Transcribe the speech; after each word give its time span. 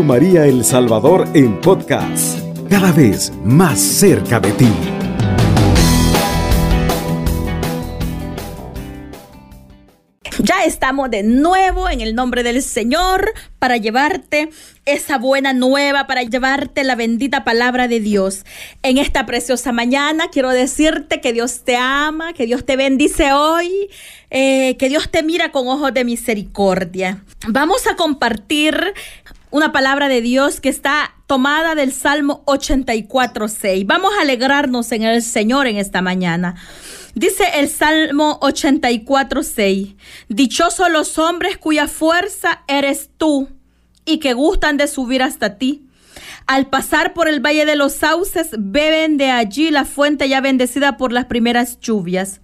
María 0.00 0.46
El 0.46 0.64
Salvador 0.64 1.28
en 1.34 1.60
podcast, 1.60 2.40
cada 2.70 2.92
vez 2.92 3.30
más 3.44 3.78
cerca 3.78 4.40
de 4.40 4.50
ti. 4.52 4.68
Ya 10.38 10.64
estamos 10.64 11.10
de 11.10 11.22
nuevo 11.22 11.90
en 11.90 12.00
el 12.00 12.14
nombre 12.14 12.42
del 12.42 12.62
Señor 12.62 13.32
para 13.58 13.76
llevarte 13.76 14.48
esa 14.86 15.18
buena 15.18 15.52
nueva, 15.52 16.06
para 16.06 16.22
llevarte 16.22 16.82
la 16.84 16.96
bendita 16.96 17.44
palabra 17.44 17.86
de 17.86 18.00
Dios. 18.00 18.44
En 18.82 18.98
esta 18.98 19.26
preciosa 19.26 19.72
mañana 19.72 20.30
quiero 20.32 20.50
decirte 20.50 21.20
que 21.20 21.32
Dios 21.32 21.64
te 21.64 21.76
ama, 21.76 22.32
que 22.32 22.46
Dios 22.46 22.64
te 22.64 22.76
bendice 22.76 23.32
hoy, 23.32 23.90
eh, 24.30 24.76
que 24.78 24.88
Dios 24.88 25.10
te 25.10 25.22
mira 25.22 25.52
con 25.52 25.68
ojos 25.68 25.92
de 25.92 26.04
misericordia. 26.04 27.22
Vamos 27.46 27.86
a 27.86 27.94
compartir 27.94 28.94
una 29.52 29.70
palabra 29.70 30.08
de 30.08 30.22
Dios 30.22 30.60
que 30.60 30.70
está 30.70 31.14
tomada 31.26 31.74
del 31.74 31.92
Salmo 31.92 32.42
84.6. 32.46 33.86
Vamos 33.86 34.12
a 34.18 34.22
alegrarnos 34.22 34.90
en 34.92 35.02
el 35.02 35.22
Señor 35.22 35.66
en 35.66 35.76
esta 35.76 36.00
mañana. 36.00 36.56
Dice 37.14 37.44
el 37.56 37.68
Salmo 37.68 38.40
84.6, 38.40 39.96
Dichosos 40.28 40.90
los 40.90 41.18
hombres 41.18 41.58
cuya 41.58 41.86
fuerza 41.86 42.62
eres 42.66 43.10
tú 43.18 43.50
y 44.06 44.18
que 44.18 44.32
gustan 44.32 44.78
de 44.78 44.88
subir 44.88 45.22
hasta 45.22 45.58
ti. 45.58 45.86
Al 46.46 46.68
pasar 46.68 47.12
por 47.12 47.28
el 47.28 47.40
valle 47.40 47.66
de 47.66 47.76
los 47.76 47.92
sauces, 47.92 48.48
beben 48.58 49.18
de 49.18 49.30
allí 49.30 49.70
la 49.70 49.84
fuente 49.84 50.30
ya 50.30 50.40
bendecida 50.40 50.96
por 50.96 51.12
las 51.12 51.26
primeras 51.26 51.78
lluvias. 51.78 52.41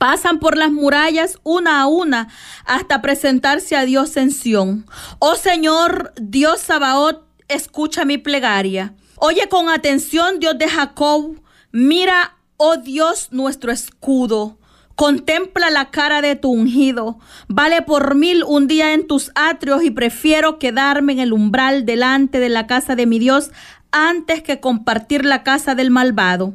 Pasan 0.00 0.38
por 0.38 0.56
las 0.56 0.72
murallas 0.72 1.38
una 1.42 1.82
a 1.82 1.86
una 1.86 2.28
hasta 2.64 3.02
presentarse 3.02 3.76
a 3.76 3.84
Dios 3.84 4.16
en 4.16 4.30
Sión. 4.30 4.86
Oh 5.18 5.34
Señor, 5.34 6.14
Dios 6.18 6.62
Sabaoth, 6.62 7.22
escucha 7.48 8.06
mi 8.06 8.16
plegaria. 8.16 8.94
Oye 9.16 9.46
con 9.50 9.68
atención, 9.68 10.40
Dios 10.40 10.56
de 10.56 10.70
Jacob, 10.70 11.42
mira 11.70 12.38
Oh 12.56 12.78
Dios, 12.78 13.28
nuestro 13.30 13.72
escudo, 13.72 14.56
contempla 14.94 15.68
la 15.68 15.90
cara 15.90 16.22
de 16.22 16.34
tu 16.34 16.50
ungido. 16.50 17.18
Vale 17.48 17.82
por 17.82 18.14
mil 18.14 18.42
un 18.42 18.68
día 18.68 18.94
en 18.94 19.06
tus 19.06 19.30
atrios 19.34 19.84
y 19.84 19.90
prefiero 19.90 20.58
quedarme 20.58 21.12
en 21.12 21.18
el 21.18 21.34
umbral 21.34 21.84
delante 21.84 22.40
de 22.40 22.48
la 22.48 22.66
casa 22.66 22.96
de 22.96 23.04
mi 23.04 23.18
Dios 23.18 23.50
antes 23.92 24.42
que 24.42 24.60
compartir 24.60 25.26
la 25.26 25.42
casa 25.42 25.74
del 25.74 25.90
malvado. 25.90 26.54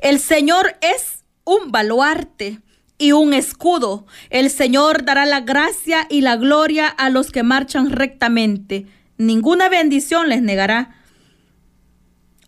El 0.00 0.18
Señor 0.18 0.76
es 0.80 1.23
un 1.44 1.70
baluarte 1.70 2.60
y 2.98 3.12
un 3.12 3.34
escudo. 3.34 4.06
El 4.30 4.50
Señor 4.50 5.04
dará 5.04 5.26
la 5.26 5.40
gracia 5.40 6.06
y 6.08 6.20
la 6.20 6.36
gloria 6.36 6.88
a 6.88 7.10
los 7.10 7.30
que 7.30 7.42
marchan 7.42 7.90
rectamente. 7.90 8.86
Ninguna 9.16 9.68
bendición 9.68 10.28
les 10.28 10.42
negará. 10.42 10.96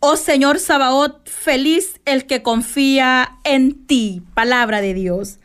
Oh 0.00 0.16
Señor 0.16 0.58
Sabaoth, 0.58 1.28
feliz 1.28 2.00
el 2.04 2.26
que 2.26 2.42
confía 2.42 3.38
en 3.44 3.86
ti. 3.86 4.22
Palabra 4.34 4.80
de 4.80 4.94
Dios. 4.94 5.38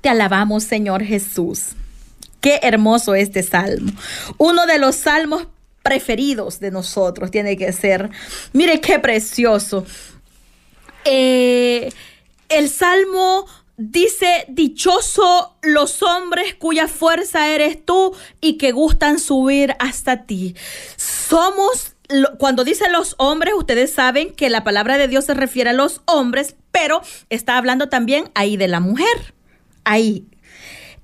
Te 0.00 0.08
alabamos, 0.08 0.64
Señor 0.64 1.02
Jesús. 1.02 1.70
Qué 2.40 2.60
hermoso 2.62 3.14
este 3.14 3.42
salmo. 3.42 3.92
Uno 4.38 4.66
de 4.66 4.78
los 4.78 4.96
salmos 4.96 5.48
preferidos 5.82 6.60
de 6.60 6.70
nosotros 6.70 7.30
tiene 7.30 7.56
que 7.56 7.72
ser. 7.72 8.10
Mire 8.52 8.80
qué 8.80 8.98
precioso. 8.98 9.84
Eh, 11.04 11.90
el 12.48 12.68
salmo 12.68 13.46
dice, 13.76 14.44
dichoso 14.48 15.56
los 15.62 16.02
hombres 16.02 16.54
cuya 16.54 16.88
fuerza 16.88 17.48
eres 17.48 17.84
tú 17.84 18.14
y 18.40 18.58
que 18.58 18.72
gustan 18.72 19.18
subir 19.18 19.76
hasta 19.78 20.24
ti. 20.24 20.54
Somos 20.96 21.94
cuando 22.38 22.64
dice 22.64 22.88
los 22.88 23.14
hombres, 23.18 23.52
ustedes 23.54 23.92
saben 23.92 24.32
que 24.32 24.48
la 24.48 24.64
palabra 24.64 24.96
de 24.96 25.08
Dios 25.08 25.26
se 25.26 25.34
refiere 25.34 25.70
a 25.70 25.74
los 25.74 26.00
hombres, 26.06 26.56
pero 26.72 27.02
está 27.28 27.58
hablando 27.58 27.88
también 27.88 28.30
ahí 28.34 28.56
de 28.56 28.68
la 28.68 28.80
mujer. 28.80 29.34
Ahí. 29.84 30.26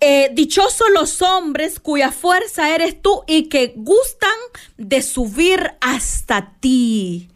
Eh, 0.00 0.30
dichosos 0.32 0.88
los 0.92 1.22
hombres 1.22 1.78
cuya 1.78 2.10
fuerza 2.10 2.74
eres 2.74 3.00
tú 3.00 3.22
y 3.26 3.48
que 3.48 3.74
gustan 3.76 4.30
de 4.76 5.02
subir 5.02 5.74
hasta 5.80 6.54
ti. 6.60 7.28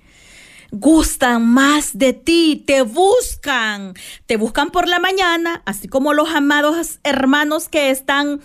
Gustan 0.71 1.47
más 1.47 1.97
de 1.97 2.12
ti, 2.12 2.62
te 2.67 2.83
buscan, 2.83 3.95
te 4.27 4.37
buscan 4.37 4.71
por 4.71 4.87
la 4.87 4.99
mañana, 4.99 5.62
así 5.65 5.89
como 5.89 6.12
los 6.12 6.29
amados 6.29 6.99
hermanos 7.05 7.71
que 7.71 7.91
están 7.91 8.41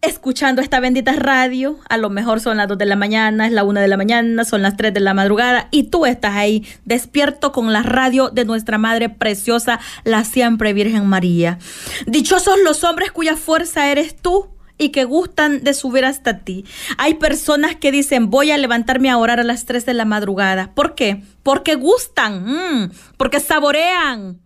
escuchando 0.00 0.60
esta 0.60 0.78
bendita 0.78 1.12
radio. 1.14 1.78
A 1.88 1.96
lo 1.96 2.10
mejor 2.10 2.40
son 2.40 2.58
las 2.58 2.68
2 2.68 2.76
de 2.76 2.84
la 2.84 2.96
mañana, 2.96 3.46
es 3.46 3.52
la 3.52 3.64
1 3.64 3.80
de 3.80 3.88
la 3.88 3.96
mañana, 3.96 4.44
son 4.44 4.60
las 4.60 4.76
3 4.76 4.92
de 4.92 5.00
la 5.00 5.14
madrugada 5.14 5.68
y 5.70 5.84
tú 5.84 6.06
estás 6.06 6.36
ahí 6.36 6.66
despierto 6.84 7.50
con 7.52 7.72
la 7.72 7.82
radio 7.82 8.28
de 8.28 8.44
nuestra 8.44 8.76
Madre 8.76 9.08
Preciosa, 9.08 9.80
la 10.04 10.24
siempre 10.24 10.74
Virgen 10.74 11.06
María. 11.06 11.58
Dichosos 12.06 12.58
los 12.62 12.84
hombres 12.84 13.10
cuya 13.10 13.36
fuerza 13.36 13.90
eres 13.90 14.16
tú 14.16 14.48
y 14.78 14.90
que 14.90 15.04
gustan 15.04 15.64
de 15.64 15.74
subir 15.74 16.04
hasta 16.04 16.38
ti. 16.38 16.64
Hay 16.96 17.14
personas 17.14 17.76
que 17.76 17.92
dicen, 17.92 18.30
voy 18.30 18.52
a 18.52 18.58
levantarme 18.58 19.10
a 19.10 19.18
orar 19.18 19.40
a 19.40 19.44
las 19.44 19.66
3 19.66 19.84
de 19.84 19.94
la 19.94 20.04
madrugada. 20.04 20.72
¿Por 20.74 20.94
qué? 20.94 21.22
Porque 21.42 21.74
gustan, 21.74 22.44
mm, 22.46 22.92
porque 23.16 23.40
saborean, 23.40 24.40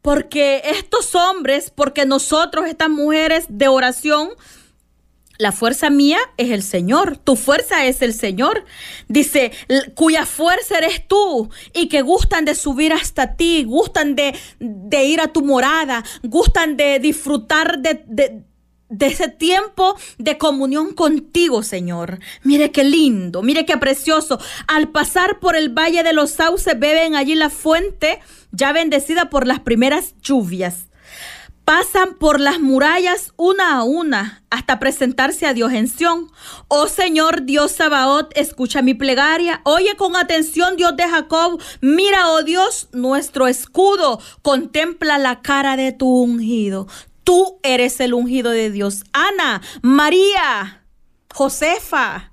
porque 0.00 0.62
estos 0.64 1.14
hombres, 1.16 1.72
porque 1.74 2.06
nosotros, 2.06 2.66
estas 2.66 2.88
mujeres 2.88 3.46
de 3.48 3.66
oración, 3.66 4.30
la 5.38 5.52
fuerza 5.52 5.90
mía 5.90 6.18
es 6.36 6.50
el 6.50 6.62
Señor, 6.62 7.18
tu 7.18 7.36
fuerza 7.36 7.84
es 7.84 8.00
el 8.02 8.14
Señor. 8.14 8.64
Dice, 9.08 9.52
cuya 9.94 10.24
fuerza 10.24 10.78
eres 10.78 11.06
tú 11.06 11.50
y 11.74 11.88
que 11.88 12.02
gustan 12.02 12.44
de 12.44 12.54
subir 12.54 12.92
hasta 12.92 13.36
ti, 13.36 13.64
gustan 13.64 14.16
de, 14.16 14.34
de 14.60 15.04
ir 15.04 15.20
a 15.20 15.32
tu 15.32 15.42
morada, 15.42 16.04
gustan 16.22 16.76
de 16.76 17.00
disfrutar 17.00 17.80
de, 17.80 18.02
de, 18.06 18.42
de 18.88 19.06
ese 19.06 19.28
tiempo 19.28 19.96
de 20.18 20.38
comunión 20.38 20.94
contigo, 20.94 21.62
Señor. 21.62 22.20
Mire 22.42 22.70
qué 22.70 22.84
lindo, 22.84 23.42
mire 23.42 23.66
qué 23.66 23.76
precioso. 23.76 24.38
Al 24.66 24.88
pasar 24.88 25.40
por 25.40 25.56
el 25.56 25.70
valle 25.70 26.02
de 26.02 26.12
los 26.12 26.30
sauces, 26.30 26.78
beben 26.78 27.16
allí 27.16 27.34
la 27.34 27.50
fuente 27.50 28.20
ya 28.52 28.72
bendecida 28.72 29.30
por 29.30 29.46
las 29.46 29.60
primeras 29.60 30.14
lluvias 30.22 30.86
pasan 31.66 32.14
por 32.14 32.38
las 32.40 32.60
murallas 32.60 33.32
una 33.36 33.76
a 33.76 33.82
una 33.82 34.44
hasta 34.50 34.78
presentarse 34.78 35.46
a 35.46 35.52
Dios 35.52 35.72
en 35.72 35.88
Sión. 35.88 36.30
Oh 36.68 36.86
Señor 36.86 37.42
Dios 37.42 37.72
Sabaoth, 37.72 38.30
escucha 38.36 38.82
mi 38.82 38.94
plegaria. 38.94 39.62
Oye 39.64 39.96
con 39.96 40.14
atención, 40.14 40.76
Dios 40.76 40.96
de 40.96 41.08
Jacob. 41.08 41.60
Mira, 41.80 42.30
oh 42.30 42.44
Dios, 42.44 42.88
nuestro 42.92 43.48
escudo. 43.48 44.20
Contempla 44.42 45.18
la 45.18 45.42
cara 45.42 45.76
de 45.76 45.90
tu 45.90 46.08
ungido. 46.08 46.86
Tú 47.26 47.58
eres 47.64 47.98
el 47.98 48.14
ungido 48.14 48.52
de 48.52 48.70
Dios. 48.70 49.02
Ana, 49.12 49.60
María, 49.82 50.84
Josefa. 51.34 52.30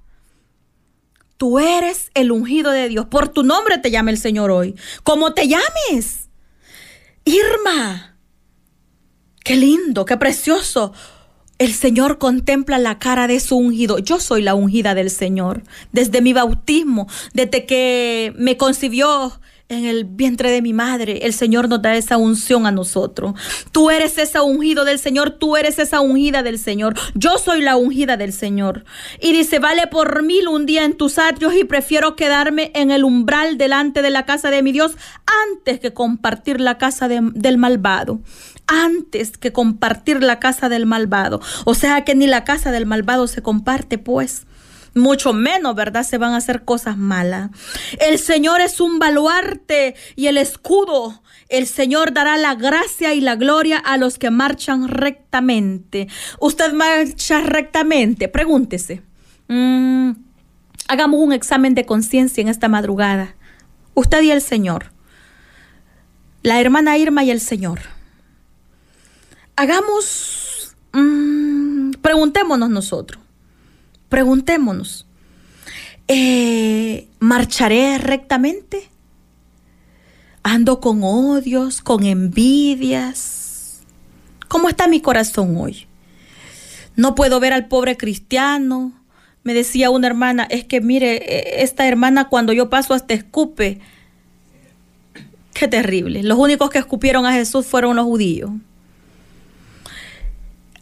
Tú 1.38 1.58
eres 1.58 2.12
el 2.14 2.31
ungido 2.31 2.70
de 2.70 2.90
Dios. 2.90 3.08
Por 3.08 3.30
tu 3.30 3.42
nombre 3.42 3.80
te 3.80 3.90
llama 3.90 4.12
el 4.12 4.20
Señor 4.20 4.52
hoy. 4.52 4.76
Como 5.02 5.34
te 5.34 5.48
llames. 5.48 6.30
Irma. 7.26 8.20
Qué 9.44 9.56
lindo, 9.56 10.06
qué 10.06 10.16
precioso. 10.16 10.94
El 11.58 11.74
Señor 11.74 12.20
contempla 12.20 12.78
la 12.78 13.00
cara 13.00 13.25
de 13.25 13.40
su 13.40 13.58
ungido. 13.58 13.98
Yo 13.98 14.20
soy 14.20 14.44
la 14.44 14.54
ungida 14.54 14.94
del 14.94 15.10
Señor. 15.10 15.64
Desde 15.92 16.22
mi 16.22 16.34
bautismo, 16.34 17.08
desde 17.34 17.66
que 17.66 18.31
me 18.38 18.58
concibió 18.58 19.42
en 19.73 19.85
el 19.85 20.06
vientre 20.06 20.51
de 20.51 20.61
mi 20.61 20.73
madre, 20.73 21.25
el 21.25 21.34
Señor 21.34 21.69
nos 21.69 21.81
da 21.81 21.95
esa 21.95 22.17
unción 22.17 22.66
a 22.66 22.72
nosotros. 22.72 23.34
Tú 23.72 23.89
eres 23.89 24.17
esa 24.17 24.44
ungido 24.44 24.85
del 24.85 25.00
Señor, 25.00 25.31
tú 25.31 25.57
eres 25.57 25.80
esa 25.80 26.01
ungida 26.01 26.44
del 26.44 26.59
Señor. 26.59 26.95
Yo 27.15 27.38
soy 27.38 27.62
la 27.62 27.75
ungida 27.75 28.18
del 28.18 28.33
Señor. 28.33 28.86
Y 29.21 29.33
dice, 29.33 29.59
vale 29.59 29.88
por 29.88 30.24
mil 30.24 30.48
un 30.48 30.65
día 30.65 30.86
en 30.86 30.95
tus 30.95 31.18
atrios 31.19 31.53
y 31.56 31.63
prefiero 31.63 32.15
quedarme 32.15 32.71
en 32.75 32.92
el 32.92 33.03
umbral 33.03 33.57
delante 33.57 34.01
de 34.01 34.09
la 34.09 34.25
casa 34.25 34.50
de 34.50 34.63
mi 34.63 34.71
Dios 34.71 34.94
antes 35.51 35.80
que 35.80 35.94
compartir 35.94 36.62
la 36.62 36.77
casa 36.77 37.07
del 37.07 37.57
malvado 37.57 38.21
antes 38.68 39.38
que 39.38 39.51
compartir 39.51 40.24
la 40.24 40.39
casa 40.39 40.69
del 40.69 40.86
malvado. 40.86 41.42
O 41.65 41.75
sea 41.75 42.03
que 42.03 42.15
ni 42.15 42.27
la 42.27 42.44
casa 42.44 42.71
del 42.71 42.86
malvado 42.86 43.27
se 43.27 43.42
comparte, 43.42 43.98
pues. 43.98 44.45
Mucho 44.95 45.34
menos, 45.34 45.74
¿verdad? 45.75 46.04
Se 46.04 46.18
van 46.18 46.34
a 46.34 46.38
hacer 46.38 46.66
cosas 46.66 46.98
malas. 46.98 47.50
El 48.00 48.19
Señor 48.19 48.62
es 48.62 48.80
un 48.80 49.00
baluarte 49.00 49.95
y 50.16 50.28
el 50.28 50.38
escudo. 50.38 51.24
El 51.50 51.66
Señor 51.66 52.13
dará 52.13 52.38
la 52.38 52.56
gracia 52.56 53.13
y 53.13 53.22
la 53.22 53.36
gloria 53.36 53.78
a 53.78 53.98
los 53.98 54.19
que 54.19 54.30
marchan 54.30 54.88
rectamente. 54.88 56.07
¿Usted 56.40 56.74
marcha 56.74 57.42
rectamente? 57.42 58.28
Pregúntese. 58.28 59.01
Mm, 59.48 60.12
hagamos 60.88 61.19
un 61.19 61.34
examen 61.34 61.74
de 61.74 61.86
conciencia 61.86 62.42
en 62.42 62.48
esta 62.48 62.68
madrugada. 62.68 63.36
Usted 63.96 64.22
y 64.22 64.31
el 64.31 64.42
Señor. 64.42 64.92
La 66.44 66.60
hermana 66.60 66.98
Irma 66.98 67.24
y 67.24 67.31
el 67.31 67.39
Señor. 67.39 67.80
Hagamos, 69.56 70.75
mm, 70.92 71.92
preguntémonos 72.01 72.69
nosotros, 72.69 73.23
Preguntémonos, 74.13 75.07
eh, 76.07 77.07
¿marcharé 77.18 77.98
rectamente? 77.98 78.88
¿Ando 80.44 80.80
con 80.81 81.00
odios, 81.01 81.81
con 81.81 82.04
envidias? 82.04 83.81
¿Cómo 84.48 84.69
está 84.69 84.88
mi 84.88 85.01
corazón 85.01 85.57
hoy? 85.57 85.88
No 86.95 87.15
puedo 87.15 87.39
ver 87.39 87.54
al 87.54 87.68
pobre 87.68 87.98
cristiano. 87.98 88.94
Me 89.42 89.56
decía 89.56 89.89
una 89.89 90.06
hermana, 90.06 90.44
es 90.44 90.63
que 90.63 90.80
mire, 90.80 91.15
e, 91.15 91.63
esta 91.63 91.88
hermana 91.88 92.30
cuando 92.30 92.54
yo 92.54 92.69
paso 92.69 92.94
hasta 92.94 93.15
escupe. 93.15 93.80
Qué 95.56 95.68
terrible. 95.68 96.21
Los 96.21 96.38
únicos 96.38 96.69
que 96.69 96.77
escupieron 96.77 97.25
a 97.25 97.33
Jesús 97.33 97.65
fueron 97.65 97.95
los 97.95 98.06
judíos. 98.06 98.51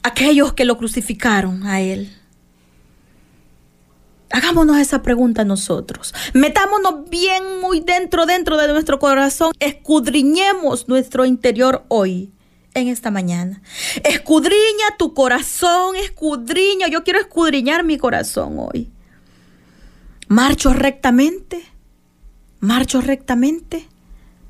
Aquellos 0.03 0.51
que 0.51 0.65
lo 0.65 0.77
crucificaron 0.77 1.65
a 1.65 1.79
él. 1.79 2.17
Hagámonos 4.31 4.77
esa 4.77 5.01
pregunta 5.01 5.43
nosotros. 5.43 6.13
Metámonos 6.33 7.09
bien 7.09 7.59
muy 7.59 7.81
dentro, 7.81 8.25
dentro 8.25 8.57
de 8.57 8.67
nuestro 8.67 8.99
corazón. 8.99 9.53
Escudriñemos 9.59 10.87
nuestro 10.87 11.25
interior 11.25 11.83
hoy, 11.89 12.31
en 12.73 12.87
esta 12.87 13.11
mañana. 13.11 13.61
Escudriña 14.03 14.97
tu 14.97 15.13
corazón, 15.13 15.95
escudriña. 15.97 16.87
Yo 16.87 17.03
quiero 17.03 17.19
escudriñar 17.19 17.83
mi 17.83 17.97
corazón 17.97 18.55
hoy. 18.57 18.89
¿Marcho 20.27 20.73
rectamente? 20.73 21.65
¿Marcho 22.61 23.01
rectamente? 23.01 23.87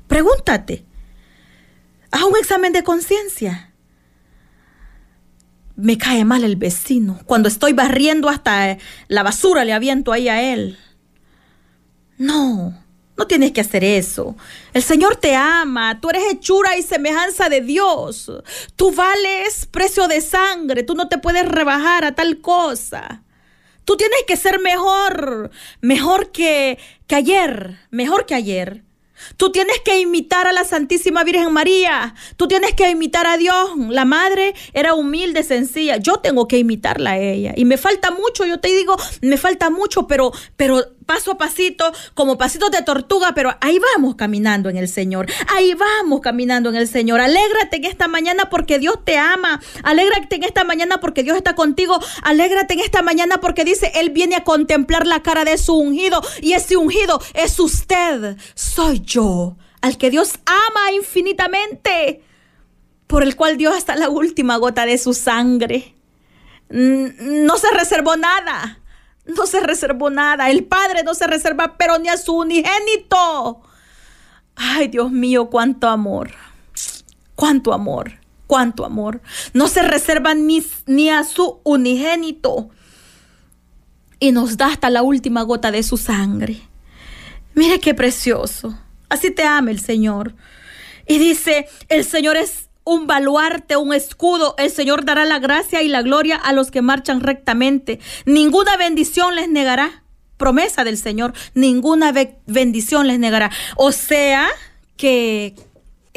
Pregúntate. 0.06 0.84
Haz 2.12 2.22
un 2.22 2.36
examen 2.36 2.72
de 2.72 2.84
conciencia 2.84 3.71
me 5.76 5.98
cae 5.98 6.24
mal 6.24 6.44
el 6.44 6.56
vecino. 6.56 7.20
Cuando 7.26 7.48
estoy 7.48 7.72
barriendo 7.72 8.28
hasta 8.28 8.78
la 9.08 9.22
basura 9.22 9.64
le 9.64 9.72
aviento 9.72 10.12
ahí 10.12 10.28
a 10.28 10.42
él. 10.52 10.78
No, 12.18 12.82
no 13.16 13.26
tienes 13.26 13.52
que 13.52 13.60
hacer 13.60 13.84
eso. 13.84 14.36
El 14.72 14.82
Señor 14.82 15.16
te 15.16 15.34
ama, 15.34 16.00
tú 16.00 16.10
eres 16.10 16.24
hechura 16.30 16.76
y 16.76 16.82
semejanza 16.82 17.48
de 17.48 17.60
Dios. 17.60 18.30
Tú 18.76 18.92
vales 18.92 19.66
precio 19.66 20.08
de 20.08 20.20
sangre, 20.20 20.82
tú 20.82 20.94
no 20.94 21.08
te 21.08 21.18
puedes 21.18 21.46
rebajar 21.46 22.04
a 22.04 22.14
tal 22.14 22.40
cosa. 22.40 23.22
Tú 23.84 23.96
tienes 23.96 24.20
que 24.26 24.36
ser 24.36 24.60
mejor, 24.60 25.50
mejor 25.80 26.30
que, 26.30 26.78
que 27.06 27.16
ayer, 27.16 27.78
mejor 27.90 28.26
que 28.26 28.34
ayer. 28.34 28.84
Tú 29.36 29.52
tienes 29.52 29.80
que 29.84 29.98
imitar 30.00 30.46
a 30.46 30.52
la 30.52 30.64
Santísima 30.64 31.24
Virgen 31.24 31.52
María. 31.52 32.14
Tú 32.36 32.48
tienes 32.48 32.74
que 32.74 32.90
imitar 32.90 33.26
a 33.26 33.36
Dios. 33.36 33.70
La 33.88 34.04
madre 34.04 34.54
era 34.72 34.94
humilde, 34.94 35.42
sencilla. 35.42 35.96
Yo 35.96 36.18
tengo 36.18 36.48
que 36.48 36.58
imitarla 36.58 37.12
a 37.12 37.18
ella. 37.18 37.52
Y 37.56 37.64
me 37.64 37.76
falta 37.76 38.10
mucho, 38.10 38.44
yo 38.44 38.60
te 38.60 38.68
digo, 38.68 38.96
me 39.20 39.36
falta 39.36 39.70
mucho, 39.70 40.06
pero, 40.06 40.32
pero 40.56 40.84
paso 41.06 41.32
a 41.32 41.38
pasito, 41.38 41.92
como 42.14 42.38
pasitos 42.38 42.70
de 42.70 42.82
tortuga, 42.82 43.32
pero 43.34 43.56
ahí 43.60 43.78
vamos 43.78 44.14
caminando 44.16 44.68
en 44.68 44.76
el 44.76 44.88
Señor. 44.88 45.26
Ahí 45.48 45.74
vamos 45.74 46.20
caminando 46.20 46.70
en 46.70 46.76
el 46.76 46.88
Señor. 46.88 47.20
Alégrate 47.20 47.76
en 47.76 47.84
esta 47.84 48.08
mañana 48.08 48.48
porque 48.50 48.78
Dios 48.78 48.96
te 49.04 49.18
ama. 49.18 49.60
Alégrate 49.82 50.36
en 50.36 50.44
esta 50.44 50.64
mañana 50.64 51.00
porque 51.00 51.22
Dios 51.22 51.36
está 51.36 51.54
contigo. 51.54 51.98
Alégrate 52.22 52.74
en 52.74 52.80
esta 52.80 53.02
mañana 53.02 53.40
porque 53.40 53.64
dice, 53.64 53.92
Él 53.94 54.10
viene 54.10 54.36
a 54.36 54.44
contemplar 54.44 55.06
la 55.06 55.22
cara 55.22 55.44
de 55.44 55.58
su 55.58 55.74
ungido. 55.74 56.22
Y 56.40 56.52
ese 56.52 56.76
ungido 56.76 57.20
es 57.34 57.58
usted. 57.58 58.36
Soy 58.54 59.00
yo, 59.00 59.56
al 59.80 59.98
que 59.98 60.10
Dios 60.10 60.38
ama 60.46 60.92
infinitamente. 60.92 62.22
Por 63.06 63.22
el 63.22 63.36
cual 63.36 63.56
Dios 63.56 63.74
hasta 63.76 63.94
la 63.96 64.08
última 64.08 64.56
gota 64.56 64.86
de 64.86 64.96
su 64.96 65.12
sangre. 65.12 65.94
No 66.70 67.58
se 67.58 67.70
reservó 67.72 68.16
nada 68.16 68.81
no 69.24 69.46
se 69.46 69.60
reservó 69.60 70.10
nada. 70.10 70.50
El 70.50 70.64
Padre 70.64 71.02
no 71.04 71.14
se 71.14 71.26
reserva, 71.26 71.76
pero 71.76 71.98
ni 71.98 72.08
a 72.08 72.16
su 72.16 72.34
unigénito. 72.36 73.62
Ay, 74.56 74.88
Dios 74.88 75.10
mío, 75.10 75.48
cuánto 75.50 75.88
amor. 75.88 76.32
Cuánto 77.34 77.72
amor. 77.72 78.12
Cuánto 78.46 78.84
amor. 78.84 79.22
No 79.54 79.68
se 79.68 79.82
reserva 79.82 80.34
ni, 80.34 80.64
ni 80.86 81.10
a 81.10 81.24
su 81.24 81.60
unigénito. 81.64 82.70
Y 84.18 84.32
nos 84.32 84.56
da 84.56 84.66
hasta 84.66 84.90
la 84.90 85.02
última 85.02 85.42
gota 85.42 85.70
de 85.70 85.82
su 85.82 85.96
sangre. 85.96 86.60
Mire 87.54 87.80
qué 87.80 87.94
precioso. 87.94 88.78
Así 89.08 89.30
te 89.30 89.44
ama 89.44 89.70
el 89.70 89.80
Señor. 89.80 90.34
Y 91.06 91.18
dice, 91.18 91.68
el 91.88 92.04
Señor 92.04 92.36
es 92.36 92.68
un 92.84 93.06
baluarte, 93.06 93.76
un 93.76 93.92
escudo. 93.94 94.54
El 94.58 94.70
Señor 94.70 95.04
dará 95.04 95.24
la 95.24 95.38
gracia 95.38 95.82
y 95.82 95.88
la 95.88 96.02
gloria 96.02 96.36
a 96.36 96.52
los 96.52 96.70
que 96.70 96.82
marchan 96.82 97.20
rectamente. 97.20 98.00
Ninguna 98.26 98.76
bendición 98.76 99.34
les 99.34 99.48
negará. 99.48 100.02
Promesa 100.36 100.82
del 100.82 100.98
Señor, 100.98 101.34
ninguna 101.54 102.12
bendición 102.46 103.06
les 103.06 103.18
negará. 103.18 103.50
O 103.76 103.92
sea, 103.92 104.48
que 104.96 105.54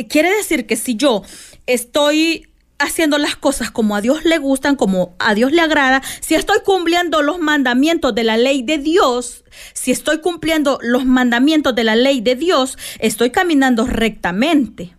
quiere 0.10 0.36
decir 0.36 0.66
que 0.66 0.76
si 0.76 0.96
yo 0.96 1.22
estoy 1.68 2.48
haciendo 2.78 3.18
las 3.18 3.36
cosas 3.36 3.72
como 3.72 3.96
a 3.96 4.02
Dios 4.02 4.26
le 4.26 4.38
gustan, 4.38 4.76
como 4.76 5.16
a 5.20 5.34
Dios 5.34 5.52
le 5.52 5.62
agrada, 5.62 6.02
si 6.22 6.36
estoy 6.36 6.60
cumpliendo 6.66 7.22
los 7.22 7.40
mandamientos 7.40 8.14
de 8.16 8.24
la 8.24 8.38
ley 8.38 8.64
de 8.64 8.78
Dios, 8.78 9.44
si 9.74 9.92
estoy 9.92 10.20
cumpliendo 10.20 10.80
los 10.82 11.06
mandamientos 11.06 11.76
de 11.76 11.84
la 11.84 11.96
ley 11.96 12.22
de 12.22 12.36
Dios, 12.36 12.78
estoy 13.00 13.30
caminando 13.30 13.86
rectamente. 13.86 14.96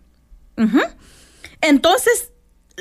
Entonces, 1.60 2.32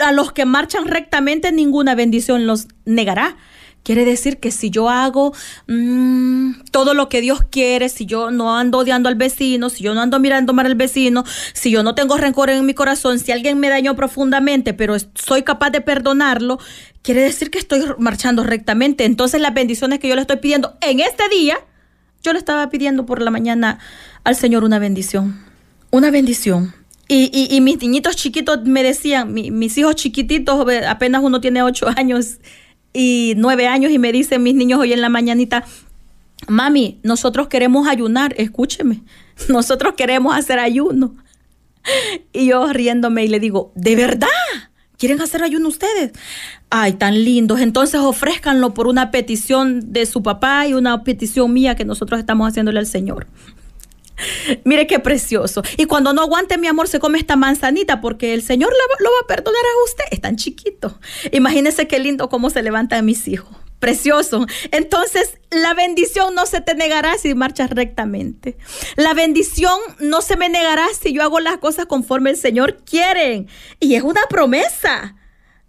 a 0.02 0.12
los 0.12 0.32
que 0.32 0.46
marchan 0.46 0.88
rectamente, 0.88 1.52
ninguna 1.52 1.96
bendición 1.96 2.48
los 2.48 2.68
negará. 2.86 3.38
Quiere 3.84 4.04
decir 4.04 4.40
que 4.40 4.50
si 4.50 4.72
yo 4.72 4.90
hago 4.90 5.32
mm, 5.68 6.64
todo 6.72 6.96
lo 6.96 7.08
que 7.08 7.22
Dios 7.22 7.42
quiere, 7.52 7.88
si 7.88 8.08
yo 8.08 8.32
no 8.32 8.58
ando 8.58 8.80
odiando 8.80 9.10
al 9.10 9.16
vecino, 9.16 9.70
si 9.70 9.84
yo 9.84 9.94
no 9.94 10.02
ando 10.02 10.20
mirando 10.20 10.54
mal 10.54 10.66
al 10.66 10.74
vecino, 10.74 11.24
si 11.54 11.70
yo 11.70 11.84
no 11.84 11.94
tengo 11.94 12.18
rencor 12.18 12.50
en 12.50 12.66
mi 12.66 12.74
corazón, 12.74 13.20
si 13.20 13.32
alguien 13.32 13.60
me 13.60 13.70
dañó 13.70 13.96
profundamente, 13.96 14.74
pero 14.74 14.96
soy 15.14 15.44
capaz 15.44 15.70
de 15.70 15.82
perdonarlo, 15.82 16.58
quiere 17.04 17.22
decir 17.22 17.52
que 17.52 17.60
estoy 17.60 17.84
marchando 18.00 18.44
rectamente. 18.44 19.06
Entonces 19.06 19.40
las 19.40 19.54
bendiciones 19.54 20.00
que 20.00 20.08
yo 20.08 20.16
le 20.16 20.22
estoy 20.22 20.38
pidiendo 20.38 20.76
en 20.82 21.00
este 21.00 21.30
día, 21.30 21.60
yo 22.24 22.34
le 22.34 22.40
estaba 22.40 22.68
pidiendo 22.72 23.06
por 23.06 23.22
la 23.22 23.30
mañana 23.30 23.78
al 24.24 24.36
Señor 24.36 24.64
una 24.64 24.80
bendición. 24.80 25.46
Una 25.92 26.10
bendición. 26.10 26.74
Y, 27.08 27.62
mis 27.62 27.80
niñitos 27.80 28.16
chiquitos 28.16 28.64
me 28.64 28.82
decían, 28.82 29.32
mis 29.34 29.78
hijos 29.78 29.96
chiquititos, 29.96 30.66
apenas 30.88 31.22
uno 31.24 31.40
tiene 31.40 31.62
ocho 31.62 31.88
años 31.96 32.40
y 32.94 33.34
nueve 33.38 33.68
años, 33.68 33.92
y 33.92 34.00
me 34.00 34.12
dicen 34.12 34.42
mis 34.42 34.56
niños 34.56 34.80
hoy 34.80 34.94
en 34.94 35.02
la 35.02 35.10
mañanita, 35.10 35.66
mami, 36.48 37.00
nosotros 37.04 37.48
queremos 37.48 37.88
ayunar, 37.88 38.34
escúcheme, 38.38 39.04
nosotros 39.50 39.94
queremos 39.96 40.36
hacer 40.36 40.60
ayuno. 40.60 41.16
Y 42.34 42.48
yo 42.48 42.74
riéndome 42.74 43.26
y 43.26 43.28
le 43.28 43.40
digo, 43.40 43.72
¿de 43.76 43.96
verdad? 43.96 44.28
¿Quieren 44.98 45.22
hacer 45.22 45.44
ayuno 45.44 45.68
ustedes? 45.68 46.14
Ay, 46.72 46.94
tan 46.94 47.24
lindos. 47.24 47.60
Entonces 47.60 48.00
ofrézcanlo 48.00 48.74
por 48.74 48.88
una 48.88 49.12
petición 49.12 49.94
de 49.94 50.08
su 50.08 50.24
papá 50.24 50.66
y 50.66 50.74
una 50.74 51.04
petición 51.04 51.54
mía 51.54 51.76
que 51.76 51.86
nosotros 51.86 52.20
estamos 52.20 52.48
haciéndole 52.48 52.80
al 52.80 52.88
Señor. 52.88 53.28
Mire 54.64 54.88
qué 54.88 55.00
precioso. 55.00 55.62
Y 55.78 55.86
cuando 55.86 56.14
no 56.14 56.22
aguante 56.22 56.58
mi 56.58 56.68
amor, 56.68 56.88
se 56.88 57.00
come 57.00 57.18
esta 57.18 57.36
manzanita 57.36 58.02
porque 58.02 58.34
el 58.34 58.42
Señor 58.42 58.72
lo, 59.00 59.12
va 59.12 59.20
a 59.24 59.28
perdonar 59.28 59.62
a 59.62 59.84
usted. 59.86 60.04
Es 60.12 60.22
tan 60.22 60.36
chiquito. 60.36 61.00
Imagínese 61.32 61.88
qué 61.88 62.00
lindo 62.00 62.30
cómo 62.30 62.50
se 62.50 62.62
levantan 62.62 63.06
mis 63.06 63.28
hijos. 63.28 63.56
Precioso. 63.80 64.48
Entonces, 64.72 65.38
la 65.52 65.74
bendición 65.74 66.34
no 66.34 66.46
se 66.46 66.62
te 66.62 66.76
negará 66.76 67.18
si 67.18 67.36
marchas 67.36 67.70
rectamente. 67.70 68.58
La 68.96 69.14
bendición 69.14 69.78
no 70.00 70.22
se 70.22 70.38
me 70.38 70.50
negará 70.50 70.86
si 71.00 71.14
yo 71.14 71.22
hago 71.24 71.40
las 71.40 71.58
cosas 71.58 71.86
conforme 71.86 72.32
el 72.32 72.38
Señor 72.38 72.78
quiere. 72.84 73.48
Y 73.80 73.96
es 73.96 74.04
una 74.04 74.22
promesa. 74.30 75.16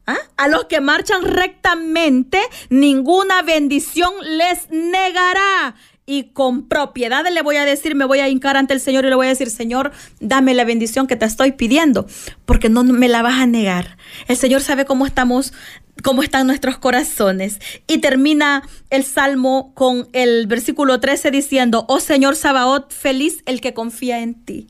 ¿Ah? 0.08 0.18
A 0.36 0.46
los 0.46 0.66
que 0.66 0.80
marchan 0.80 1.22
rectamente, 1.22 2.40
ninguna 2.70 3.42
bendición 3.42 4.12
les 4.22 4.70
negará 4.70 5.74
y 6.06 6.30
con 6.30 6.68
propiedad 6.68 7.24
le 7.28 7.42
voy 7.42 7.56
a 7.56 7.64
decir, 7.64 7.96
me 7.96 8.04
voy 8.04 8.20
a 8.20 8.28
hincar 8.28 8.56
ante 8.56 8.72
el 8.72 8.80
Señor 8.80 9.04
y 9.04 9.08
le 9.08 9.16
voy 9.16 9.26
a 9.26 9.30
decir, 9.30 9.50
Señor, 9.50 9.90
dame 10.20 10.54
la 10.54 10.64
bendición 10.64 11.08
que 11.08 11.16
te 11.16 11.26
estoy 11.26 11.52
pidiendo, 11.52 12.06
porque 12.44 12.68
no 12.68 12.84
me 12.84 13.08
la 13.08 13.22
vas 13.22 13.40
a 13.40 13.46
negar. 13.46 13.98
El 14.28 14.36
Señor 14.36 14.62
sabe 14.62 14.84
cómo 14.84 15.04
estamos, 15.04 15.52
cómo 16.04 16.22
están 16.22 16.46
nuestros 16.46 16.78
corazones. 16.78 17.58
Y 17.88 17.98
termina 17.98 18.62
el 18.90 19.04
Salmo 19.04 19.72
con 19.74 20.08
el 20.12 20.46
versículo 20.46 21.00
13 21.00 21.32
diciendo, 21.32 21.84
oh 21.88 21.98
Señor 21.98 22.36
Sabaoth, 22.36 22.92
feliz 22.92 23.42
el 23.44 23.60
que 23.60 23.74
confía 23.74 24.20
en 24.20 24.34
ti. 24.44 24.68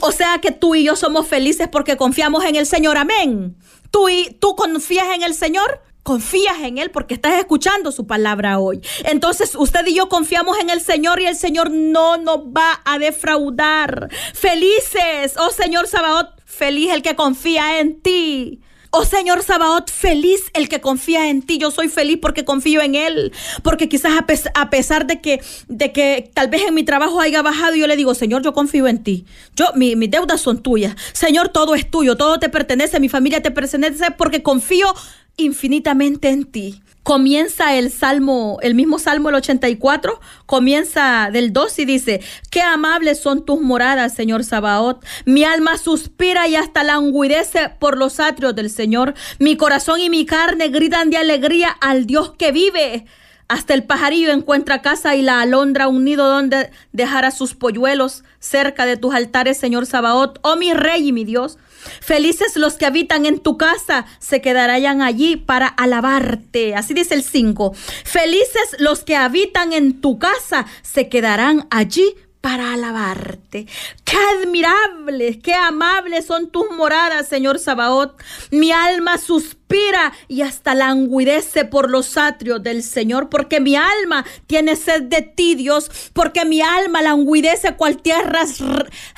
O 0.00 0.12
sea 0.12 0.38
que 0.40 0.52
tú 0.52 0.76
y 0.76 0.84
yo 0.84 0.96
somos 0.96 1.26
felices 1.26 1.68
porque 1.68 1.96
confiamos 1.96 2.44
en 2.44 2.56
el 2.56 2.66
Señor. 2.66 2.96
Amén. 2.96 3.56
Tú 3.90 4.08
y 4.08 4.36
tú 4.40 4.54
confías 4.54 5.06
en 5.14 5.22
el 5.22 5.34
Señor 5.34 5.82
confías 6.08 6.60
en 6.62 6.78
Él 6.78 6.90
porque 6.90 7.12
estás 7.12 7.38
escuchando 7.38 7.92
su 7.92 8.06
palabra 8.06 8.58
hoy. 8.58 8.80
Entonces 9.04 9.54
usted 9.54 9.86
y 9.86 9.94
yo 9.94 10.08
confiamos 10.08 10.58
en 10.58 10.70
el 10.70 10.80
Señor 10.80 11.20
y 11.20 11.26
el 11.26 11.36
Señor 11.36 11.70
no 11.70 12.16
nos 12.16 12.38
va 12.38 12.80
a 12.86 12.98
defraudar. 12.98 14.08
Felices, 14.32 15.34
oh 15.38 15.50
Señor 15.50 15.86
Sabaoth, 15.86 16.30
feliz 16.46 16.94
el 16.94 17.02
que 17.02 17.14
confía 17.14 17.80
en 17.80 18.00
ti. 18.00 18.62
Oh 18.90 19.04
Señor 19.04 19.42
Sabaoth, 19.42 19.90
feliz 19.90 20.40
el 20.54 20.70
que 20.70 20.80
confía 20.80 21.28
en 21.28 21.42
ti. 21.42 21.58
Yo 21.58 21.70
soy 21.70 21.88
feliz 21.88 22.20
porque 22.22 22.46
confío 22.46 22.80
en 22.80 22.94
Él. 22.94 23.30
Porque 23.62 23.90
quizás 23.90 24.12
a, 24.54 24.70
pesar 24.70 25.06
de 25.06 25.20
que, 25.20 25.42
de 25.68 25.92
que 25.92 26.30
tal 26.32 26.48
vez 26.48 26.62
en 26.62 26.72
mi 26.72 26.84
trabajo 26.84 27.20
haya 27.20 27.42
bajado, 27.42 27.76
yo 27.76 27.86
le 27.86 27.96
digo, 27.96 28.14
Señor, 28.14 28.40
yo 28.40 28.54
confío 28.54 28.88
en 28.88 29.02
ti. 29.02 29.26
Yo, 29.54 29.66
mi, 29.74 29.94
mis 29.94 30.10
deudas 30.10 30.40
son 30.40 30.62
tuyas. 30.62 30.96
Señor, 31.12 31.50
todo 31.50 31.74
es 31.74 31.90
tuyo, 31.90 32.16
todo 32.16 32.38
te 32.38 32.48
pertenece, 32.48 32.98
mi 32.98 33.10
familia 33.10 33.42
te 33.42 33.50
pertenece 33.50 34.10
porque 34.12 34.42
confío 34.42 34.94
infinitamente 35.38 36.28
en 36.28 36.44
ti 36.44 36.82
comienza 37.08 37.74
el 37.74 37.90
Salmo, 37.90 38.58
el 38.60 38.74
mismo 38.74 38.98
Salmo 38.98 39.30
el 39.30 39.36
84, 39.36 40.20
comienza 40.44 41.30
del 41.32 41.54
2 41.54 41.78
y 41.78 41.84
dice, 41.86 42.20
qué 42.50 42.60
amables 42.60 43.18
son 43.18 43.46
tus 43.46 43.62
moradas, 43.62 44.14
Señor 44.14 44.44
Sabaoth. 44.44 45.02
Mi 45.24 45.42
alma 45.42 45.78
suspira 45.78 46.46
y 46.48 46.56
hasta 46.56 46.84
languidece 46.84 47.70
por 47.78 47.96
los 47.96 48.20
atrios 48.20 48.54
del 48.54 48.68
Señor. 48.68 49.14
Mi 49.38 49.56
corazón 49.56 50.00
y 50.00 50.10
mi 50.10 50.26
carne 50.26 50.68
gritan 50.68 51.08
de 51.08 51.16
alegría 51.16 51.70
al 51.70 52.04
Dios 52.04 52.34
que 52.36 52.52
vive. 52.52 53.06
Hasta 53.48 53.72
el 53.72 53.84
pajarillo 53.84 54.30
encuentra 54.30 54.82
casa 54.82 55.16
y 55.16 55.22
la 55.22 55.40
alondra 55.40 55.88
un 55.88 56.04
nido 56.04 56.28
donde 56.28 56.70
dejará 56.92 57.30
sus 57.30 57.54
polluelos 57.54 58.22
cerca 58.40 58.84
de 58.84 58.98
tus 58.98 59.14
altares, 59.14 59.56
Señor 59.56 59.86
Sabaoth. 59.86 60.38
Oh 60.42 60.56
mi 60.56 60.74
rey 60.74 61.08
y 61.08 61.12
mi 61.12 61.24
Dios. 61.24 61.56
Felices 62.00 62.56
los 62.56 62.74
que 62.74 62.84
habitan 62.84 63.24
en 63.24 63.38
tu 63.38 63.56
casa, 63.56 64.04
se 64.18 64.42
quedarán 64.42 65.00
allí 65.00 65.36
para 65.36 65.66
alabarte. 65.66 66.74
Así 66.74 66.92
dice 66.92 67.14
el 67.14 67.22
5. 67.22 67.74
Felices 68.04 68.76
los 68.78 69.02
que 69.02 69.16
habitan 69.16 69.72
en 69.72 70.00
tu 70.00 70.18
casa, 70.18 70.66
se 70.82 71.08
quedarán 71.08 71.66
allí 71.70 72.14
para 72.40 72.72
alabarte. 72.72 73.66
Qué 74.08 74.16
admirables, 74.16 75.36
qué 75.42 75.52
amables 75.52 76.24
son 76.24 76.48
tus 76.48 76.70
moradas, 76.70 77.28
Señor 77.28 77.58
Sabaoth. 77.58 78.18
Mi 78.50 78.72
alma 78.72 79.18
suspira 79.18 80.14
y 80.28 80.40
hasta 80.40 80.74
languidece 80.74 81.66
por 81.66 81.90
los 81.90 82.16
atrios 82.16 82.62
del 82.62 82.82
Señor, 82.82 83.28
porque 83.28 83.60
mi 83.60 83.76
alma 83.76 84.24
tiene 84.46 84.76
sed 84.76 85.02
de 85.02 85.20
ti, 85.20 85.56
Dios, 85.56 85.90
porque 86.14 86.46
mi 86.46 86.62
alma 86.62 87.02
languidece 87.02 87.76
cual 87.76 88.00
tierra 88.00 88.46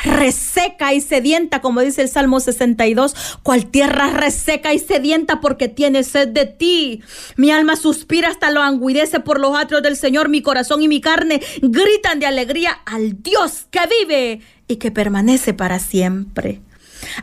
reseca 0.03 0.93
y 0.93 1.01
sedienta, 1.01 1.61
como 1.61 1.83
dice 1.83 2.03
el 2.03 2.09
Salmo 2.09 2.41
62, 2.41 3.39
cual 3.45 3.71
tierra 3.71 4.11
reseca 4.11 4.75
y 4.75 4.81
sedienta 4.81 5.41
porque 5.41 5.69
tiene 5.69 6.03
sed 6.03 6.27
de 6.27 6.47
ti. 6.47 7.01
Mi 7.37 7.53
alma 7.53 7.77
suspira 7.77 8.29
hasta 8.29 8.51
languidece 8.51 9.21
por 9.21 9.39
los 9.39 9.57
atrios 9.57 9.85
del 9.85 9.97
Señor, 9.97 10.29
mi 10.29 10.43
corazón 10.43 10.83
y 10.83 10.89
mi 10.89 11.01
carne 11.01 11.41
gritan 11.63 12.19
de 12.19 12.27
alegría 12.27 12.73
al 12.87 13.23
Dios 13.23 13.67
que 13.71 13.81
vive 13.87 14.41
y 14.71 14.77
que 14.77 14.93
permanece 14.93 15.53
para 15.53 15.81
siempre. 15.81 16.61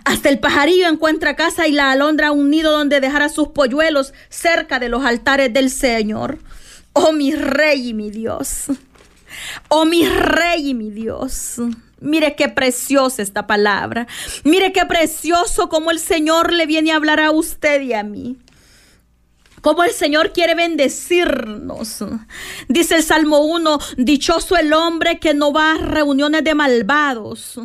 Hasta 0.03 0.29
el 0.29 0.39
pajarillo 0.39 0.87
encuentra 0.87 1.37
casa 1.37 1.67
y 1.67 1.71
la 1.71 1.91
alondra 1.91 2.31
un 2.31 2.49
nido 2.49 2.71
donde 2.71 2.99
dejará 2.99 3.29
sus 3.29 3.49
polluelos 3.49 4.13
cerca 4.29 4.79
de 4.79 4.89
los 4.89 5.05
altares 5.05 5.53
del 5.53 5.69
Señor. 5.69 6.39
Oh 6.91 7.13
mi 7.13 7.33
rey 7.33 7.89
y 7.89 7.93
mi 7.93 8.11
Dios. 8.11 8.65
Oh 9.69 9.85
mi 9.85 10.07
rey 10.07 10.69
y 10.69 10.73
mi 10.73 10.89
Dios. 10.89 11.61
Mire 12.01 12.35
qué 12.35 12.49
preciosa 12.49 13.21
esta 13.21 13.47
palabra. 13.47 14.07
Mire 14.43 14.73
qué 14.73 14.85
precioso 14.85 15.69
como 15.69 15.91
el 15.91 15.99
Señor 15.99 16.51
le 16.51 16.65
viene 16.65 16.91
a 16.91 16.95
hablar 16.95 17.19
a 17.19 17.31
usted 17.31 17.81
y 17.81 17.93
a 17.93 18.03
mí. 18.03 18.37
Como 19.67 19.83
el 19.83 19.91
Señor 19.91 20.31
quiere 20.31 20.55
bendecirnos. 20.55 22.01
Dice 22.69 22.95
el 22.95 23.03
Salmo 23.03 23.39
1, 23.39 23.79
dichoso 23.97 24.55
el 24.55 24.71
hombre 24.71 25.19
que 25.19 25.33
no 25.33 25.51
va 25.51 25.73
a 25.73 25.77
reuniones 25.77 26.45
de 26.45 26.55
malvados, 26.55 27.59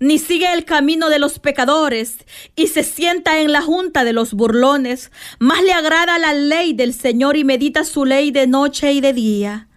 ni 0.00 0.18
sigue 0.18 0.52
el 0.52 0.66
camino 0.66 1.08
de 1.08 1.18
los 1.18 1.38
pecadores, 1.38 2.18
y 2.56 2.66
se 2.66 2.84
sienta 2.84 3.40
en 3.40 3.52
la 3.52 3.62
junta 3.62 4.04
de 4.04 4.12
los 4.12 4.34
burlones. 4.34 5.10
Más 5.38 5.62
le 5.62 5.72
agrada 5.72 6.18
la 6.18 6.34
ley 6.34 6.74
del 6.74 6.92
Señor 6.92 7.38
y 7.38 7.44
medita 7.44 7.84
su 7.84 8.04
ley 8.04 8.30
de 8.30 8.46
noche 8.46 8.92
y 8.92 9.00
de 9.00 9.14
día. 9.14 9.68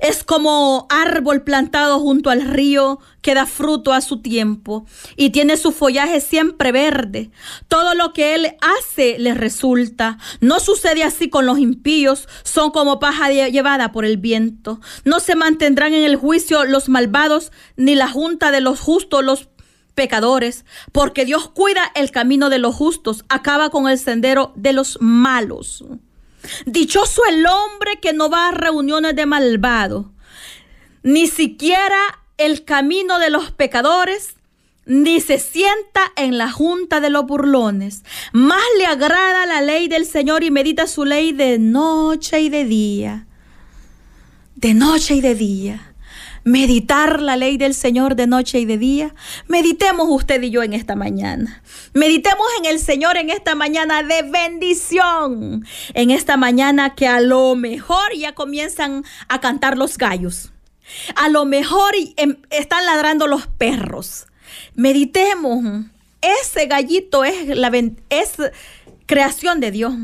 Es 0.00 0.24
como 0.24 0.86
árbol 0.90 1.42
plantado 1.42 1.98
junto 2.00 2.30
al 2.30 2.42
río 2.42 3.00
que 3.22 3.34
da 3.34 3.46
fruto 3.46 3.92
a 3.92 4.00
su 4.00 4.20
tiempo 4.20 4.86
y 5.16 5.30
tiene 5.30 5.56
su 5.56 5.72
follaje 5.72 6.20
siempre 6.20 6.72
verde. 6.72 7.30
Todo 7.68 7.94
lo 7.94 8.12
que 8.12 8.34
él 8.34 8.56
hace 8.60 9.18
le 9.18 9.34
resulta. 9.34 10.18
No 10.40 10.60
sucede 10.60 11.02
así 11.02 11.30
con 11.30 11.46
los 11.46 11.58
impíos, 11.58 12.28
son 12.42 12.70
como 12.70 12.98
paja 12.98 13.30
llevada 13.30 13.92
por 13.92 14.04
el 14.04 14.18
viento. 14.18 14.80
No 15.04 15.20
se 15.20 15.36
mantendrán 15.36 15.94
en 15.94 16.04
el 16.04 16.16
juicio 16.16 16.64
los 16.64 16.88
malvados, 16.88 17.52
ni 17.76 17.94
la 17.94 18.08
junta 18.08 18.50
de 18.50 18.60
los 18.60 18.80
justos 18.80 19.24
los 19.24 19.48
pecadores, 19.94 20.64
porque 20.92 21.24
Dios 21.24 21.48
cuida 21.48 21.90
el 21.94 22.10
camino 22.10 22.50
de 22.50 22.58
los 22.58 22.74
justos, 22.74 23.24
acaba 23.28 23.70
con 23.70 23.88
el 23.88 23.98
sendero 23.98 24.52
de 24.56 24.72
los 24.72 24.98
malos. 25.00 25.84
Dichoso 26.66 27.22
el 27.28 27.46
hombre 27.46 27.98
que 28.00 28.12
no 28.12 28.28
va 28.30 28.48
a 28.48 28.52
reuniones 28.52 29.16
de 29.16 29.26
malvado, 29.26 30.12
ni 31.02 31.26
siquiera 31.26 31.98
el 32.38 32.64
camino 32.64 33.18
de 33.18 33.30
los 33.30 33.50
pecadores, 33.50 34.36
ni 34.86 35.20
se 35.20 35.38
sienta 35.38 36.12
en 36.16 36.36
la 36.36 36.50
junta 36.50 37.00
de 37.00 37.10
los 37.10 37.26
burlones. 37.26 38.02
Más 38.32 38.62
le 38.78 38.86
agrada 38.86 39.46
la 39.46 39.62
ley 39.62 39.88
del 39.88 40.04
Señor 40.04 40.44
y 40.44 40.50
medita 40.50 40.86
su 40.86 41.04
ley 41.04 41.32
de 41.32 41.58
noche 41.58 42.40
y 42.40 42.48
de 42.48 42.64
día. 42.64 43.26
De 44.56 44.74
noche 44.74 45.14
y 45.14 45.20
de 45.20 45.34
día 45.34 45.93
meditar 46.44 47.20
la 47.20 47.36
ley 47.36 47.56
del 47.56 47.74
Señor 47.74 48.14
de 48.14 48.26
noche 48.26 48.60
y 48.60 48.64
de 48.64 48.78
día. 48.78 49.14
Meditemos 49.48 50.06
usted 50.08 50.42
y 50.42 50.50
yo 50.50 50.62
en 50.62 50.74
esta 50.74 50.94
mañana. 50.94 51.62
Meditemos 51.94 52.46
en 52.58 52.66
el 52.66 52.78
Señor 52.78 53.16
en 53.16 53.30
esta 53.30 53.54
mañana 53.54 54.02
de 54.02 54.22
bendición. 54.22 55.66
En 55.94 56.10
esta 56.10 56.36
mañana 56.36 56.94
que 56.94 57.08
a 57.08 57.20
lo 57.20 57.54
mejor 57.56 58.14
ya 58.16 58.34
comienzan 58.34 59.04
a 59.28 59.40
cantar 59.40 59.76
los 59.76 59.98
gallos. 59.98 60.52
A 61.16 61.28
lo 61.28 61.44
mejor 61.46 61.94
em, 62.16 62.36
están 62.50 62.84
ladrando 62.84 63.26
los 63.26 63.46
perros. 63.46 64.26
Meditemos. 64.74 65.86
Ese 66.20 66.66
gallito 66.66 67.24
es 67.24 67.48
la 67.48 67.70
es 68.08 68.36
creación 69.06 69.60
de 69.60 69.70
Dios. 69.70 69.94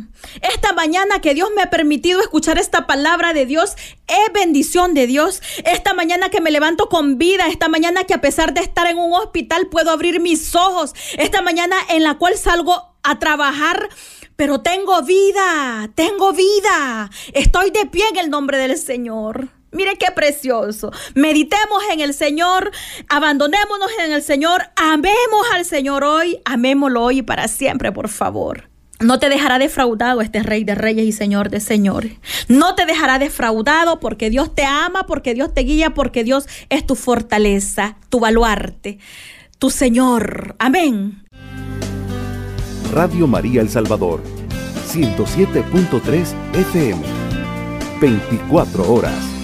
Esta 0.42 0.72
mañana 0.72 1.20
que 1.20 1.34
Dios 1.34 1.50
me 1.54 1.62
ha 1.62 1.70
permitido 1.70 2.20
escuchar 2.20 2.58
esta 2.58 2.86
palabra 2.86 3.32
de 3.32 3.46
Dios 3.46 3.74
es 4.06 4.32
bendición 4.32 4.94
de 4.94 5.06
Dios. 5.06 5.42
Esta 5.64 5.94
mañana 5.94 6.28
que 6.28 6.40
me 6.40 6.50
levanto 6.50 6.88
con 6.88 7.18
vida, 7.18 7.46
esta 7.48 7.68
mañana 7.68 8.04
que 8.04 8.14
a 8.14 8.20
pesar 8.20 8.54
de 8.54 8.60
estar 8.60 8.86
en 8.86 8.98
un 8.98 9.12
hospital 9.12 9.68
puedo 9.68 9.90
abrir 9.90 10.20
mis 10.20 10.54
ojos, 10.54 10.94
esta 11.18 11.42
mañana 11.42 11.76
en 11.88 12.02
la 12.02 12.18
cual 12.18 12.36
salgo 12.36 12.94
a 13.02 13.18
trabajar. 13.18 13.88
Pero 14.36 14.62
tengo 14.62 15.02
vida, 15.02 15.90
tengo 15.94 16.32
vida. 16.32 17.10
Estoy 17.34 17.70
de 17.70 17.86
pie 17.86 18.04
en 18.10 18.16
el 18.16 18.30
nombre 18.30 18.56
del 18.56 18.78
Señor. 18.78 19.48
Mire 19.72 19.96
qué 19.96 20.10
precioso. 20.12 20.90
Meditemos 21.14 21.82
en 21.92 22.00
el 22.00 22.14
Señor, 22.14 22.70
abandonémonos 23.08 23.90
en 24.04 24.12
el 24.12 24.22
Señor, 24.22 24.62
amemos 24.76 25.46
al 25.52 25.64
Señor 25.64 26.04
hoy, 26.04 26.40
amémoslo 26.44 27.04
hoy 27.04 27.18
y 27.18 27.22
para 27.22 27.46
siempre, 27.48 27.92
por 27.92 28.08
favor. 28.08 28.69
No 29.00 29.18
te 29.18 29.30
dejará 29.30 29.58
defraudado 29.58 30.20
este 30.20 30.42
Rey 30.42 30.62
de 30.62 30.74
Reyes 30.74 31.06
y 31.06 31.12
Señor 31.12 31.48
de 31.48 31.60
Señores. 31.60 32.12
No 32.48 32.74
te 32.74 32.84
dejará 32.84 33.18
defraudado 33.18 33.98
porque 33.98 34.28
Dios 34.28 34.54
te 34.54 34.64
ama, 34.66 35.06
porque 35.06 35.32
Dios 35.32 35.54
te 35.54 35.62
guía, 35.62 35.94
porque 35.94 36.22
Dios 36.22 36.46
es 36.68 36.86
tu 36.86 36.96
fortaleza, 36.96 37.96
tu 38.10 38.20
baluarte, 38.20 38.98
tu 39.58 39.70
Señor. 39.70 40.54
Amén. 40.58 41.24
Radio 42.92 43.26
María 43.26 43.62
El 43.62 43.70
Salvador, 43.70 44.22
107.3 44.92 46.34
FM, 46.52 47.02
24 48.02 48.92
horas. 48.92 49.39